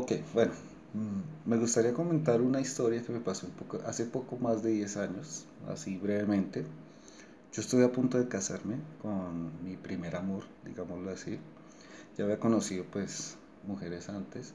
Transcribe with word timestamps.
Ok, 0.00 0.12
bueno, 0.32 0.52
mm, 0.94 1.50
me 1.50 1.56
gustaría 1.56 1.92
comentar 1.92 2.40
una 2.40 2.60
historia 2.60 3.02
que 3.02 3.10
me 3.10 3.18
pasó 3.18 3.48
un 3.48 3.52
poco, 3.54 3.80
hace 3.84 4.04
poco 4.04 4.36
más 4.36 4.62
de 4.62 4.70
10 4.70 4.96
años, 4.96 5.44
así 5.66 5.98
brevemente. 5.98 6.64
Yo 7.52 7.62
estuve 7.62 7.84
a 7.84 7.90
punto 7.90 8.16
de 8.16 8.28
casarme 8.28 8.76
con 9.02 9.64
mi 9.64 9.76
primer 9.76 10.14
amor, 10.14 10.44
digámoslo 10.64 11.10
así. 11.10 11.40
Ya 12.16 12.24
había 12.26 12.38
conocido 12.38 12.84
pues 12.92 13.38
mujeres 13.66 14.08
antes, 14.08 14.54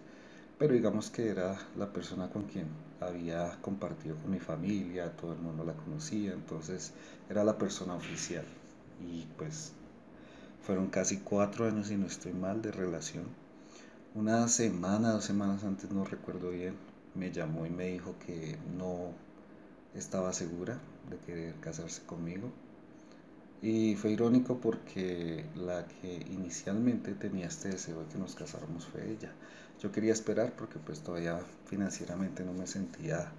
pero 0.57 0.73
digamos 0.75 1.09
que 1.09 1.27
era 1.27 1.59
la 1.77 1.91
persona 1.91 2.29
con 2.29 2.43
quien 2.43 2.67
había 3.01 3.57
compartido 3.61 4.15
con 4.15 4.31
mi 4.31 4.39
familia, 4.39 5.11
todo 5.17 5.33
el 5.33 5.39
mundo 5.39 5.65
la 5.65 5.73
conocía, 5.73 6.31
entonces 6.31 6.93
era 7.29 7.43
la 7.43 7.57
persona 7.57 7.95
oficial. 7.95 8.45
Y 9.05 9.25
pues 9.37 9.73
fueron 10.65 10.87
casi 10.87 11.17
cuatro 11.17 11.67
años, 11.67 11.91
y 11.91 11.97
no 11.97 12.07
estoy 12.07 12.31
mal, 12.31 12.61
de 12.61 12.71
relación. 12.71 13.42
Una 14.15 14.47
semana, 14.47 15.11
dos 15.11 15.25
semanas 15.25 15.63
antes, 15.63 15.89
no 15.89 16.05
recuerdo 16.05 16.51
bien, 16.51 16.75
me 17.15 17.31
llamó 17.31 17.65
y 17.65 17.71
me 17.71 17.87
dijo 17.87 18.13
que 18.23 18.59
no 18.77 19.11
estaba 19.95 20.31
segura 20.33 20.77
de 21.09 21.17
querer 21.17 21.55
casarse 21.55 22.03
conmigo. 22.03 22.51
Y 23.63 23.95
fue 23.95 24.11
irónico 24.11 24.59
porque 24.59 25.45
la 25.55 25.87
que 25.87 26.13
inicialmente 26.29 27.15
tenía 27.15 27.47
este 27.47 27.69
deseo 27.69 28.01
de 28.01 28.05
que 28.09 28.19
nos 28.19 28.35
casáramos 28.35 28.85
fue 28.85 29.09
ella. 29.09 29.31
Yo 29.81 29.91
quería 29.91 30.13
esperar 30.13 30.53
porque 30.55 30.77
pues 30.77 30.99
todavía 30.99 31.39
financieramente 31.65 32.43
no 32.43 32.53
me 32.53 32.67
sentía 32.67 33.31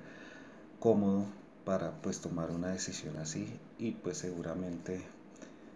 cómodo 0.81 1.27
para 1.65 1.93
pues 2.03 2.20
tomar 2.20 2.51
una 2.51 2.70
decisión 2.70 3.17
así 3.19 3.47
y 3.79 3.93
pues 3.93 4.19
seguramente 4.19 5.01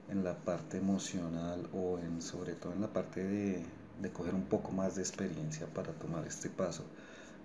en 0.08 0.24
la 0.24 0.34
parte 0.36 0.78
emocional 0.78 1.68
o 1.72 2.00
en 2.00 2.20
sobre 2.20 2.54
todo 2.54 2.72
en 2.72 2.80
la 2.80 2.92
parte 2.92 3.22
de, 3.22 3.64
de 4.00 4.10
coger 4.10 4.34
un 4.34 4.44
poco 4.44 4.72
más 4.72 4.96
de 4.96 5.02
experiencia 5.02 5.66
para 5.66 5.92
tomar 5.92 6.26
este 6.26 6.48
paso 6.48 6.84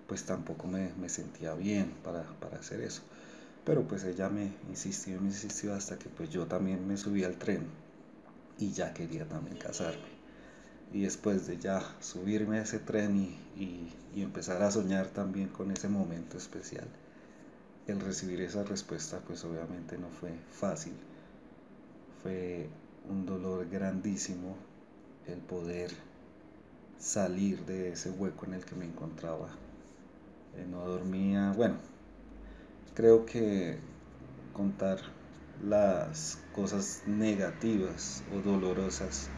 pues 0.06 0.24
tampoco 0.24 0.66
me, 0.66 0.92
me 1.00 1.08
sentía 1.08 1.54
bien 1.54 1.92
para, 2.02 2.22
para, 2.40 2.58
hacer 2.58 2.80
eso. 2.80 3.02
Pero 3.64 3.86
pues 3.88 4.04
ella 4.04 4.28
me 4.28 4.52
insistió 4.68 5.16
y 5.16 5.20
me 5.20 5.28
insistió 5.28 5.74
hasta 5.74 5.98
que 5.98 6.08
pues 6.08 6.30
yo 6.30 6.46
también 6.46 6.86
me 6.86 6.96
subí 6.96 7.24
al 7.24 7.36
tren 7.36 7.66
y 8.58 8.72
ya 8.72 8.92
quería 8.92 9.26
también 9.26 9.56
casarme. 9.56 10.14
Y 10.92 11.02
después 11.02 11.46
de 11.46 11.58
ya 11.58 11.82
subirme 12.00 12.58
a 12.58 12.62
ese 12.62 12.78
tren 12.78 13.16
y, 13.16 13.90
y, 14.14 14.22
empezar 14.22 14.62
a 14.62 14.70
soñar 14.70 15.08
también 15.08 15.48
con 15.48 15.70
ese 15.70 15.88
momento 15.88 16.36
especial, 16.36 16.86
el 17.86 18.00
recibir 18.00 18.40
esa 18.42 18.62
respuesta 18.62 19.20
pues 19.26 19.44
obviamente 19.44 19.98
no 19.98 20.08
fue 20.08 20.30
fácil, 20.52 20.92
fue 22.22 22.68
un 23.08 23.26
dolor 23.26 23.68
grandísimo 23.68 24.56
el 25.26 25.38
poder 25.38 25.90
salir 27.04 27.66
de 27.66 27.92
ese 27.92 28.10
hueco 28.10 28.46
en 28.46 28.54
el 28.54 28.64
que 28.64 28.74
me 28.74 28.86
encontraba. 28.86 29.48
Eh, 30.56 30.66
no 30.70 30.86
dormía, 30.86 31.52
bueno, 31.54 31.76
creo 32.94 33.26
que 33.26 33.78
contar 34.54 34.98
las 35.62 36.38
cosas 36.54 37.02
negativas 37.06 38.24
o 38.34 38.40
dolorosas 38.40 39.28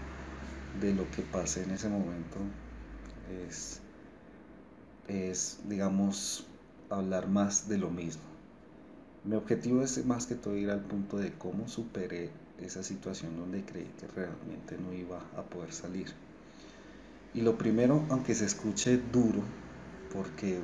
de 0.80 0.94
lo 0.94 1.10
que 1.10 1.22
pasé 1.22 1.64
en 1.64 1.72
ese 1.72 1.88
momento 1.88 2.36
es, 3.48 3.80
es, 5.08 5.58
digamos, 5.68 6.46
hablar 6.88 7.26
más 7.26 7.68
de 7.68 7.78
lo 7.78 7.90
mismo. 7.90 8.22
Mi 9.24 9.34
objetivo 9.34 9.82
es 9.82 10.06
más 10.06 10.26
que 10.26 10.36
todo 10.36 10.56
ir 10.56 10.70
al 10.70 10.82
punto 10.82 11.18
de 11.18 11.32
cómo 11.32 11.66
superé 11.66 12.30
esa 12.60 12.84
situación 12.84 13.36
donde 13.36 13.64
creí 13.64 13.90
que 13.98 14.06
realmente 14.06 14.78
no 14.78 14.92
iba 14.92 15.18
a 15.36 15.42
poder 15.42 15.72
salir. 15.72 16.14
Y 17.36 17.42
lo 17.42 17.58
primero, 17.58 18.02
aunque 18.08 18.34
se 18.34 18.46
escuche 18.46 18.96
duro, 18.96 19.42
porque 20.10 20.58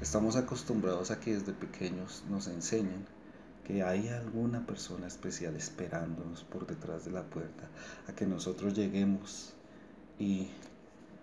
estamos 0.00 0.34
acostumbrados 0.34 1.12
a 1.12 1.20
que 1.20 1.34
desde 1.34 1.52
pequeños 1.52 2.24
nos 2.28 2.48
enseñen 2.48 3.06
que 3.64 3.84
hay 3.84 4.08
alguna 4.08 4.66
persona 4.66 5.06
especial 5.06 5.54
esperándonos 5.54 6.42
por 6.42 6.66
detrás 6.66 7.04
de 7.04 7.12
la 7.12 7.22
puerta, 7.22 7.68
a 8.08 8.12
que 8.16 8.26
nosotros 8.26 8.74
lleguemos 8.74 9.52
y 10.18 10.48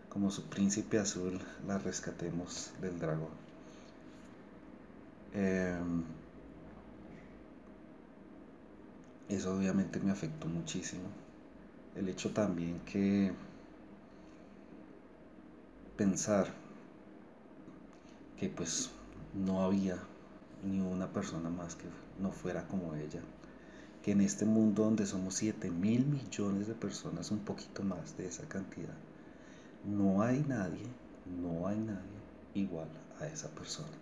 como 0.07 0.31
su 0.31 0.44
príncipe 0.44 0.97
azul 0.97 1.41
la 1.67 1.78
rescatemos 1.78 2.72
del 2.79 2.97
dragón. 3.00 3.34
Em, 5.34 6.06
eso 9.28 9.57
obviamente 9.57 10.00
me 10.00 10.11
afectó 10.11 10.47
muchísimo. 10.47 11.09
El 11.97 12.07
hecho 12.07 12.29
también 12.29 12.79
que 12.85 13.34
pensar 15.99 16.47
que 18.39 18.47
pues 18.47 18.89
no 19.33 19.63
había 19.63 19.97
ni 20.63 20.79
una 20.79 21.11
persona 21.11 21.49
más 21.49 21.75
que 21.75 21.87
no 22.21 22.31
fuera 22.31 22.65
como 22.69 22.95
ella. 22.95 23.19
Que 24.01 24.13
en 24.13 24.21
este 24.21 24.45
mundo 24.45 24.85
donde 24.85 25.05
somos 25.05 25.33
7 25.35 25.69
mil 25.69 26.05
millones 26.05 26.67
de 26.67 26.73
personas, 26.73 27.31
un 27.31 27.39
poquito 27.39 27.83
más 27.83 28.15
de 28.15 28.27
esa 28.27 28.47
cantidad, 28.47 28.95
no 29.83 30.21
hay 30.21 30.39
nadie, 30.47 30.85
no 31.41 31.67
hay 31.67 31.77
nadie 31.77 32.19
igual 32.53 32.87
a 33.19 33.27
esa 33.27 33.49
persona. 33.49 33.97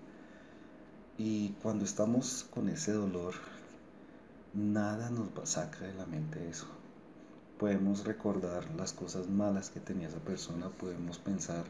Y 1.18 1.50
cuando 1.64 1.84
estamos 1.84 2.46
con 2.52 2.70
ese 2.70 2.92
dolor, 2.92 3.34
nada 4.54 5.10
nos 5.10 5.50
saca 5.50 5.80
de 5.80 5.96
la 5.96 6.06
mente 6.06 6.48
eso. 6.48 6.68
Podemos 7.60 8.06
recordar 8.06 8.70
las 8.76 8.94
cosas 8.94 9.28
malas 9.30 9.70
que 9.70 9.80
tenía 9.80 10.08
esa 10.08 10.20
persona, 10.20 10.70
podemos 10.70 11.18
pensar 11.18 11.66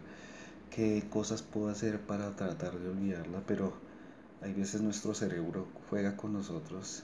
qué 0.70 1.08
cosas 1.10 1.42
puedo 1.42 1.70
hacer 1.70 2.02
para 2.02 2.36
tratar 2.36 2.78
de 2.78 2.90
olvidarla, 2.90 3.42
pero 3.48 3.74
hay 4.42 4.54
veces 4.54 4.82
nuestro 4.82 5.14
cerebro 5.14 5.68
juega 5.90 6.18
con 6.18 6.34
nosotros 6.34 7.04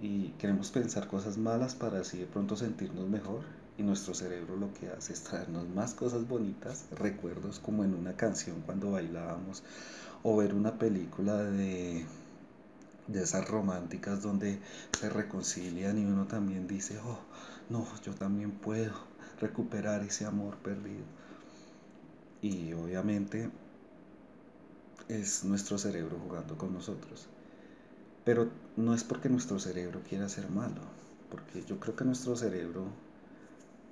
y 0.00 0.30
queremos 0.38 0.70
pensar 0.70 1.06
cosas 1.06 1.38
malas 1.38 1.74
para 1.74 2.00
así 2.00 2.18
de 2.18 2.26
pronto 2.26 2.56
sentirnos 2.56 3.08
mejor 3.08 3.42
y 3.78 3.82
nuestro 3.82 4.12
cerebro 4.14 4.56
lo 4.56 4.74
que 4.74 4.88
hace 4.88 5.12
es 5.12 5.22
traernos 5.22 5.68
más 5.68 5.94
cosas 5.94 6.26
bonitas, 6.26 6.86
recuerdos 6.90 7.60
como 7.60 7.84
en 7.84 7.94
una 7.94 8.16
canción 8.16 8.62
cuando 8.62 8.90
bailábamos 8.90 9.62
o 10.24 10.36
ver 10.36 10.54
una 10.54 10.78
película 10.78 11.36
de, 11.36 12.04
de 13.06 13.22
esas 13.22 13.48
románticas 13.48 14.22
donde 14.22 14.60
se 14.98 15.08
reconcilian 15.08 15.96
y 15.98 16.04
uno 16.04 16.26
también 16.26 16.66
dice, 16.66 16.98
oh, 16.98 17.20
no, 17.68 17.86
yo 18.02 18.14
también 18.14 18.52
puedo 18.52 18.92
recuperar 19.40 20.02
ese 20.02 20.24
amor 20.24 20.56
perdido. 20.56 21.04
Y 22.40 22.72
obviamente 22.72 23.50
es 25.08 25.44
nuestro 25.44 25.78
cerebro 25.78 26.18
jugando 26.18 26.56
con 26.56 26.72
nosotros. 26.72 27.26
Pero 28.24 28.50
no 28.76 28.94
es 28.94 29.04
porque 29.04 29.28
nuestro 29.28 29.58
cerebro 29.58 30.02
quiera 30.08 30.28
ser 30.28 30.50
malo, 30.50 30.80
porque 31.30 31.64
yo 31.64 31.80
creo 31.80 31.96
que 31.96 32.04
nuestro 32.04 32.36
cerebro 32.36 32.86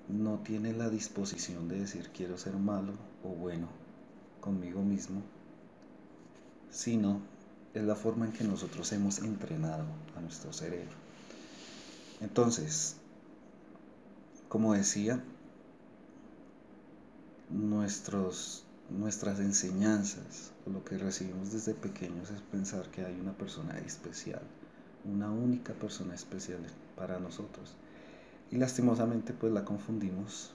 no 0.08 0.38
tiene 0.40 0.72
la 0.72 0.88
disposición 0.88 1.68
de 1.68 1.80
decir 1.80 2.10
quiero 2.14 2.38
ser 2.38 2.54
malo 2.54 2.92
o 3.24 3.28
bueno 3.28 3.68
conmigo 4.40 4.82
mismo, 4.82 5.22
sino 6.70 7.20
es 7.74 7.82
la 7.82 7.96
forma 7.96 8.26
en 8.26 8.32
que 8.32 8.44
nosotros 8.44 8.92
hemos 8.92 9.18
entrenado 9.18 9.84
a 10.16 10.20
nuestro 10.20 10.52
cerebro. 10.52 10.94
Entonces, 12.20 12.96
como 14.48 14.74
decía, 14.74 15.22
nuestros 17.50 18.66
nuestras 18.90 19.40
enseñanzas 19.40 20.52
lo 20.64 20.84
que 20.84 20.96
recibimos 20.98 21.52
desde 21.52 21.74
pequeños 21.74 22.30
es 22.30 22.40
pensar 22.40 22.88
que 22.90 23.04
hay 23.04 23.18
una 23.18 23.32
persona 23.32 23.78
especial, 23.78 24.42
una 25.04 25.30
única 25.30 25.72
persona 25.74 26.14
especial 26.14 26.60
para 26.96 27.18
nosotros. 27.18 27.74
Y 28.50 28.56
lastimosamente 28.56 29.32
pues 29.32 29.52
la 29.52 29.64
confundimos 29.64 30.52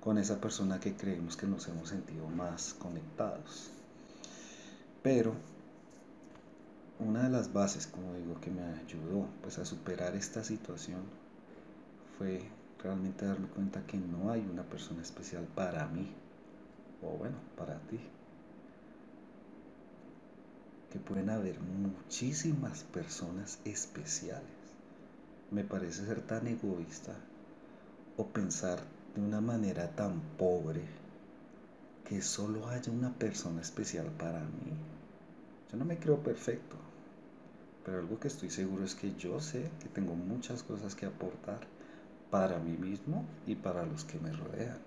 con 0.00 0.18
esa 0.18 0.40
persona 0.40 0.80
que 0.80 0.96
creemos 0.96 1.36
que 1.36 1.46
nos 1.46 1.68
hemos 1.68 1.88
sentido 1.88 2.28
más 2.28 2.74
conectados. 2.74 3.70
Pero 5.02 5.34
una 6.98 7.24
de 7.24 7.30
las 7.30 7.52
bases, 7.52 7.86
como 7.86 8.14
digo, 8.14 8.40
que 8.40 8.50
me 8.50 8.62
ayudó 8.62 9.28
pues 9.42 9.58
a 9.58 9.64
superar 9.64 10.16
esta 10.16 10.42
situación 10.42 11.00
fue 12.18 12.42
realmente 12.82 13.26
darme 13.26 13.48
cuenta 13.48 13.86
que 13.86 13.96
no 13.98 14.30
hay 14.30 14.46
una 14.50 14.62
persona 14.62 15.02
especial 15.02 15.44
para 15.54 15.86
mí 15.88 16.08
o 17.02 17.10
bueno, 17.16 17.36
para 17.56 17.78
ti. 17.80 18.00
Que 20.90 20.98
pueden 20.98 21.30
haber 21.30 21.60
muchísimas 21.60 22.84
personas 22.84 23.58
especiales. 23.64 24.44
Me 25.50 25.64
parece 25.64 26.06
ser 26.06 26.20
tan 26.22 26.46
egoísta 26.46 27.14
o 28.16 28.26
pensar 28.26 28.80
de 29.14 29.20
una 29.20 29.40
manera 29.40 29.90
tan 29.94 30.20
pobre 30.38 30.82
que 32.08 32.22
solo 32.22 32.68
haya 32.68 32.92
una 32.92 33.12
persona 33.12 33.60
especial 33.60 34.06
para 34.12 34.40
mí. 34.40 34.72
Yo 35.70 35.76
no 35.76 35.84
me 35.84 35.98
creo 35.98 36.22
perfecto, 36.22 36.76
pero 37.84 37.98
algo 37.98 38.18
que 38.20 38.28
estoy 38.28 38.50
seguro 38.50 38.84
es 38.84 38.94
que 38.94 39.14
yo 39.16 39.40
sé 39.40 39.70
que 39.80 39.88
tengo 39.88 40.14
muchas 40.14 40.62
cosas 40.62 40.94
que 40.94 41.06
aportar 41.06 41.60
para 42.30 42.58
mí 42.58 42.76
mismo 42.76 43.24
y 43.46 43.54
para 43.54 43.86
los 43.86 44.04
que 44.04 44.18
me 44.18 44.32
rodean. 44.32 44.78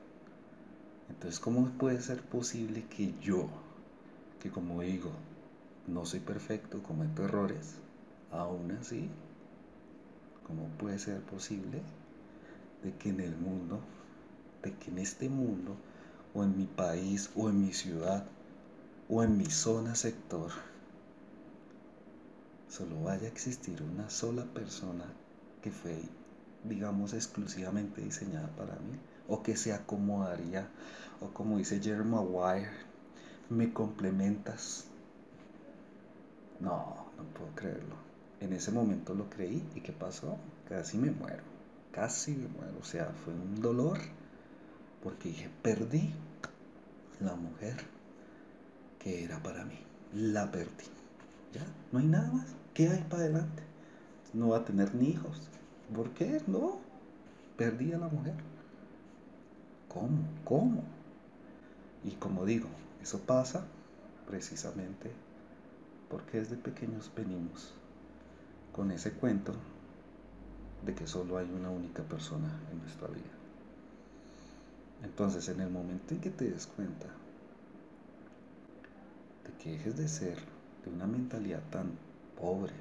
Entonces, 1.09 1.39
¿cómo 1.39 1.65
puede 1.77 2.01
ser 2.01 2.21
posible 2.21 2.85
que 2.85 3.13
yo, 3.21 3.47
que 4.41 4.51
como 4.51 4.81
digo, 4.81 5.11
no 5.87 6.05
soy 6.05 6.19
perfecto, 6.19 6.83
cometo 6.83 7.23
errores, 7.23 7.75
aún 8.31 8.71
así, 8.71 9.09
¿cómo 10.45 10.67
puede 10.77 10.99
ser 10.99 11.21
posible 11.21 11.81
de 12.83 12.93
que 12.95 13.09
en 13.09 13.19
el 13.21 13.35
mundo, 13.35 13.79
de 14.63 14.73
que 14.73 14.91
en 14.91 14.99
este 14.99 15.29
mundo, 15.29 15.75
o 16.33 16.43
en 16.43 16.57
mi 16.57 16.65
país, 16.65 17.31
o 17.35 17.49
en 17.49 17.61
mi 17.61 17.73
ciudad, 17.73 18.25
o 19.09 19.23
en 19.23 19.37
mi 19.37 19.45
zona 19.45 19.95
sector, 19.95 20.51
solo 22.67 23.01
vaya 23.03 23.25
a 23.25 23.31
existir 23.31 23.81
una 23.81 24.09
sola 24.09 24.45
persona 24.45 25.05
que 25.63 25.71
fue, 25.71 25.99
digamos, 26.63 27.13
exclusivamente 27.13 28.01
diseñada 28.01 28.47
para 28.55 28.75
mí, 28.75 28.97
o 29.27 29.43
que 29.43 29.55
se 29.55 29.73
acomodaría, 29.73 30.67
o 31.21 31.29
como 31.29 31.57
dice 31.57 31.81
Jeremy 31.81 32.09
Maguire, 32.09 32.69
me 33.49 33.73
complementas. 33.73 34.85
No, 36.59 37.07
no 37.17 37.23
puedo 37.33 37.55
creerlo. 37.55 37.95
En 38.41 38.53
ese 38.53 38.71
momento 38.71 39.13
lo 39.13 39.29
creí 39.29 39.63
y 39.75 39.81
¿qué 39.81 39.91
pasó? 39.91 40.37
Casi 40.67 40.97
me 40.97 41.11
muero, 41.11 41.43
casi 41.91 42.31
me 42.31 42.47
muero. 42.47 42.77
O 42.81 42.85
sea, 42.85 43.11
fue 43.23 43.33
un 43.33 43.61
dolor 43.61 43.99
porque 45.03 45.29
dije, 45.29 45.49
perdí 45.61 46.13
la 47.19 47.35
mujer 47.35 47.75
que 48.99 49.23
era 49.23 49.41
para 49.41 49.65
mí. 49.65 49.79
La 50.13 50.51
perdí. 50.51 50.85
Ya, 51.53 51.65
no 51.91 51.99
hay 51.99 52.05
nada 52.05 52.31
más. 52.31 52.47
¿Qué 52.73 52.87
hay 52.89 53.03
para 53.09 53.23
adelante? 53.23 53.63
No 54.33 54.49
va 54.49 54.57
a 54.57 54.65
tener 54.65 54.93
ni 54.95 55.09
hijos. 55.09 55.49
¿Por 55.93 56.11
qué? 56.11 56.41
No. 56.47 56.79
Perdí 57.57 57.91
a 57.93 57.97
la 57.97 58.07
mujer. 58.07 58.35
¿Cómo? 59.89 60.19
¿Cómo? 60.45 60.83
Y 62.03 62.11
como 62.11 62.45
digo, 62.45 62.69
eso 63.01 63.19
pasa 63.19 63.65
precisamente 64.27 65.11
porque 66.09 66.39
desde 66.39 66.55
pequeños 66.55 67.11
venimos 67.15 67.73
con 68.73 68.91
ese 68.91 69.11
cuento 69.11 69.53
de 70.85 70.95
que 70.95 71.07
solo 71.07 71.37
hay 71.37 71.49
una 71.51 71.69
única 71.69 72.03
persona 72.03 72.59
en 72.71 72.79
nuestra 72.79 73.07
vida. 73.07 73.39
Entonces, 75.03 75.47
en 75.49 75.61
el 75.61 75.69
momento 75.69 76.13
en 76.13 76.21
que 76.21 76.29
te 76.29 76.49
des 76.49 76.67
cuenta 76.67 77.07
de 79.45 79.53
que 79.63 79.71
dejes 79.71 79.97
de 79.97 80.07
ser 80.07 80.37
de 80.83 80.91
una 80.91 81.07
mentalidad 81.07 81.61
tan 81.69 81.91
pobre, 82.39 82.73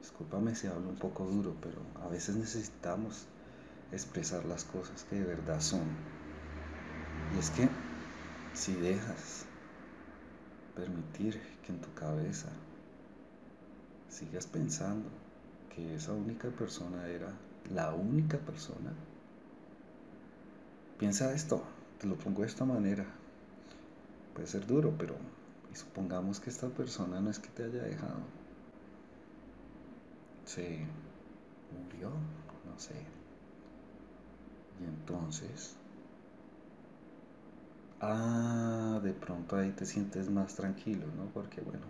discúlpame 0.00 0.54
si 0.54 0.66
hablo 0.66 0.88
un 0.88 0.96
poco 0.96 1.24
duro, 1.26 1.54
pero 1.60 1.80
a 2.04 2.08
veces 2.08 2.36
necesitamos 2.36 3.26
expresar 3.92 4.44
las 4.44 4.64
cosas 4.64 5.04
que 5.04 5.16
de 5.16 5.24
verdad 5.24 5.60
son. 5.60 5.84
Y 7.34 7.38
es 7.38 7.50
que 7.50 7.68
si 8.54 8.74
dejas 8.74 9.44
permitir 10.74 11.40
que 11.64 11.72
en 11.72 11.80
tu 11.80 11.92
cabeza 11.94 12.48
sigas 14.08 14.46
pensando 14.46 15.08
que 15.74 15.94
esa 15.94 16.12
única 16.12 16.48
persona 16.48 17.06
era 17.06 17.32
la 17.72 17.94
única 17.94 18.38
persona, 18.38 18.92
piensa 20.98 21.32
esto, 21.32 21.62
te 21.98 22.06
lo 22.06 22.16
pongo 22.16 22.42
de 22.42 22.48
esta 22.48 22.64
manera. 22.64 23.06
Puede 24.34 24.46
ser 24.46 24.66
duro, 24.66 24.94
pero 24.98 25.16
supongamos 25.74 26.40
que 26.40 26.50
esta 26.50 26.68
persona 26.68 27.20
no 27.20 27.30
es 27.30 27.38
que 27.38 27.48
te 27.48 27.64
haya 27.64 27.82
dejado. 27.82 28.39
Se 30.54 30.66
murió, 31.70 32.10
no 32.64 32.78
sé. 32.78 33.06
Y 34.80 34.84
entonces, 34.84 35.78
ah, 38.00 39.00
de 39.02 39.12
pronto 39.14 39.56
ahí 39.56 39.72
te 39.72 39.86
sientes 39.86 40.28
más 40.30 40.54
tranquilo, 40.56 41.06
¿no? 41.12 41.30
Porque 41.32 41.60
bueno, 41.60 41.86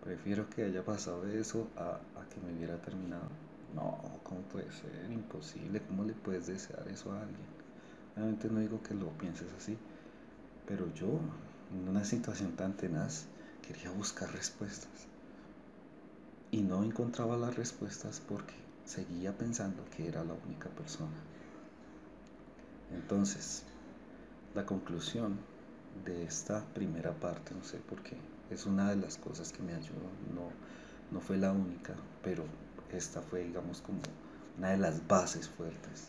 prefiero 0.00 0.48
que 0.50 0.64
haya 0.64 0.84
pasado 0.84 1.26
eso 1.28 1.72
a, 1.76 2.02
a 2.20 2.28
que 2.28 2.40
me 2.40 2.52
hubiera 2.54 2.80
terminado. 2.80 3.30
No, 3.74 4.20
¿cómo 4.24 4.42
puede 4.48 4.70
ser? 4.72 5.10
Imposible. 5.10 5.82
¿Cómo 5.86 6.04
le 6.04 6.14
puedes 6.14 6.46
desear 6.46 6.88
eso 6.88 7.12
a 7.12 7.22
alguien? 7.22 7.48
Obviamente 8.16 8.48
no 8.50 8.60
digo 8.60 8.82
que 8.82 8.94
lo 8.94 9.16
pienses 9.18 9.52
así, 9.54 9.78
pero 10.66 10.92
yo, 10.94 11.20
en 11.70 11.88
una 11.88 12.04
situación 12.04 12.56
tan 12.56 12.76
tenaz, 12.76 13.28
quería 13.62 13.90
buscar 13.92 14.32
respuestas. 14.32 15.08
Y 16.50 16.62
no 16.62 16.82
encontraba 16.82 17.36
las 17.36 17.56
respuestas 17.56 18.20
porque 18.20 18.54
seguía 18.84 19.36
pensando 19.36 19.84
que 19.96 20.08
era 20.08 20.24
la 20.24 20.34
única 20.34 20.68
persona. 20.70 21.16
Entonces, 22.92 23.62
la 24.54 24.66
conclusión 24.66 25.38
de 26.04 26.24
esta 26.24 26.64
primera 26.74 27.12
parte, 27.12 27.54
no 27.54 27.62
sé 27.62 27.78
por 27.78 28.02
qué, 28.02 28.16
es 28.50 28.66
una 28.66 28.90
de 28.90 28.96
las 28.96 29.16
cosas 29.16 29.52
que 29.52 29.62
me 29.62 29.74
ayudó. 29.74 30.10
No, 30.34 30.50
no 31.12 31.20
fue 31.20 31.36
la 31.36 31.52
única, 31.52 31.94
pero 32.22 32.44
esta 32.92 33.22
fue, 33.22 33.44
digamos, 33.44 33.80
como 33.80 34.00
una 34.58 34.70
de 34.70 34.78
las 34.78 35.06
bases 35.06 35.48
fuertes 35.48 36.08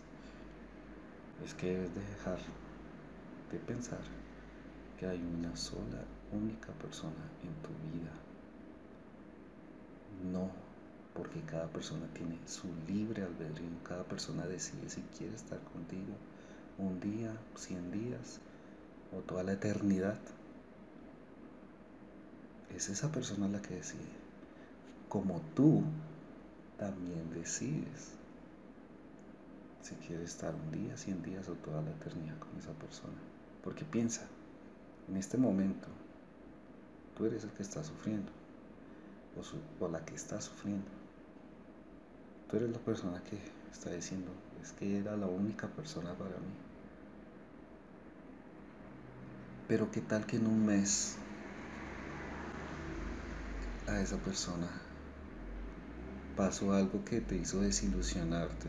es 1.46 1.54
que 1.56 1.68
debes 1.68 1.96
dejar 1.96 2.38
de 3.52 3.58
pensar 3.60 4.00
que 5.00 5.08
hay 5.08 5.22
una 5.22 5.56
sola, 5.56 6.04
única 6.32 6.72
persona 6.74 7.30
en 7.44 7.54
tu 7.62 7.70
vida. 7.98 8.12
Porque 11.16 11.42
cada 11.42 11.68
persona 11.68 12.08
tiene 12.14 12.40
su 12.48 12.68
libre 12.88 13.24
albedrío, 13.24 13.84
cada 13.84 14.04
persona 14.04 14.46
decide 14.46 14.90
si 14.90 15.02
quiere 15.18 15.36
estar 15.36 15.60
contigo 15.60 16.14
un 16.78 17.00
día, 17.00 17.36
cien 17.56 17.92
días 17.92 18.40
o 19.16 19.20
toda 19.22 19.44
la 19.44 19.54
eternidad. 19.54 20.18
Es 22.76 22.90
esa 22.90 23.12
persona 23.12 23.48
la 23.50 23.62
que 23.62 23.76
decide. 23.76 24.22
Como 25.10 25.42
tú 25.54 25.84
también 26.78 27.34
decides 27.34 28.14
si 29.82 29.96
quiere 29.96 30.24
estar 30.24 30.54
un 30.56 30.72
día, 30.72 30.96
cien 30.96 31.22
días 31.22 31.50
o 31.50 31.54
toda 31.54 31.82
la 31.82 31.92
eternidad 31.92 32.38
con 32.40 32.58
esa 32.58 32.72
persona. 32.74 33.18
Porque 33.64 33.84
piensa, 33.84 34.28
en 35.10 35.18
este 35.18 35.38
momento, 35.38 35.88
tú 37.18 37.26
eres 37.26 37.44
el 37.44 37.52
que 37.52 37.64
está 37.64 37.84
sufriendo 37.84 38.32
o, 39.80 39.88
la 39.88 40.04
que 40.06 40.16
está 40.16 40.40
sufriendo. 40.40 41.01
Tú 42.52 42.58
eres 42.58 42.70
la 42.70 42.80
persona 42.80 43.24
que 43.24 43.38
está 43.72 43.92
diciendo, 43.92 44.30
es 44.62 44.74
que 44.74 44.98
era 44.98 45.16
la 45.16 45.26
única 45.26 45.70
persona 45.70 46.14
para 46.16 46.32
mí. 46.32 46.54
Pero 49.70 49.90
qué 49.90 50.02
tal 50.02 50.26
que 50.26 50.36
en 50.36 50.48
un 50.48 50.66
mes 50.66 51.16
a 53.88 54.02
esa 54.02 54.18
persona 54.18 54.68
pasó 56.36 56.74
algo 56.74 57.06
que 57.06 57.22
te 57.22 57.38
hizo 57.38 57.62
desilusionarte 57.62 58.68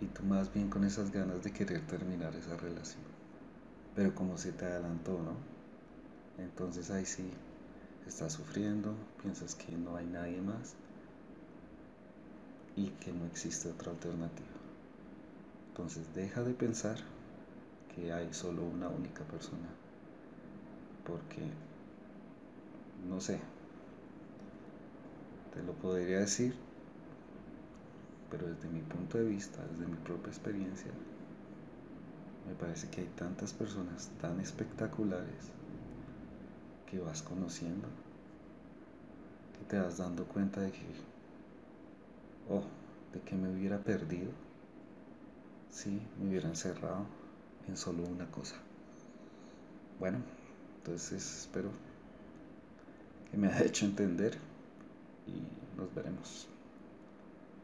y 0.00 0.06
tú 0.06 0.22
más 0.22 0.54
bien 0.54 0.70
con 0.70 0.84
esas 0.84 1.10
ganas 1.10 1.42
de 1.42 1.50
querer 1.50 1.84
terminar 1.88 2.32
esa 2.36 2.56
relación. 2.56 3.02
Pero 3.96 4.14
como 4.14 4.38
se 4.38 4.52
te 4.52 4.66
adelantó, 4.66 5.20
¿no? 5.20 5.34
Entonces 6.38 6.92
ahí 6.92 7.06
sí, 7.06 7.28
estás 8.06 8.34
sufriendo, 8.34 8.94
piensas 9.20 9.56
que 9.56 9.72
no 9.72 9.96
hay 9.96 10.06
nadie 10.06 10.40
más 10.40 10.76
y 12.76 12.88
que 12.88 13.12
no 13.12 13.26
existe 13.26 13.68
otra 13.68 13.92
alternativa. 13.92 14.48
Entonces 15.68 16.14
deja 16.14 16.42
de 16.42 16.54
pensar 16.54 16.96
que 17.94 18.12
hay 18.12 18.32
solo 18.32 18.62
una 18.62 18.88
única 18.88 19.24
persona. 19.24 19.68
Porque, 21.06 21.42
no 23.08 23.20
sé, 23.20 23.40
te 25.54 25.62
lo 25.62 25.72
podría 25.72 26.20
decir 26.20 26.54
pero 28.32 28.46
desde 28.46 28.66
mi 28.70 28.80
punto 28.80 29.18
de 29.18 29.24
vista, 29.24 29.62
desde 29.70 29.86
mi 29.86 29.96
propia 29.96 30.30
experiencia, 30.30 30.90
me 32.48 32.54
parece 32.54 32.88
que 32.88 33.02
hay 33.02 33.06
tantas 33.08 33.52
personas 33.52 34.08
tan 34.22 34.40
espectaculares 34.40 35.50
que 36.90 36.98
vas 36.98 37.20
conociendo, 37.20 37.86
que 39.58 39.66
te 39.66 39.78
vas 39.78 39.98
dando 39.98 40.24
cuenta 40.24 40.62
de 40.62 40.72
que, 40.72 40.80
oh, 42.48 42.62
de 43.12 43.20
que 43.20 43.34
me 43.34 43.50
hubiera 43.50 43.78
perdido 43.78 44.30
si 45.70 46.00
me 46.18 46.28
hubiera 46.28 46.48
encerrado 46.48 47.06
en 47.68 47.76
solo 47.76 48.04
una 48.04 48.30
cosa. 48.30 48.56
Bueno, 49.98 50.18
entonces 50.78 51.40
espero 51.40 51.70
que 53.30 53.36
me 53.36 53.48
haya 53.48 53.64
hecho 53.64 53.86
entender 53.86 54.36
y 55.26 55.78
nos 55.78 55.94
veremos. 55.94 56.48